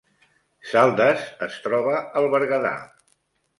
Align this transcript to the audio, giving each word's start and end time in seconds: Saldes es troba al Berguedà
Saldes 0.69 1.27
es 1.49 1.59
troba 1.67 2.01
al 2.23 2.29
Berguedà 2.39 2.75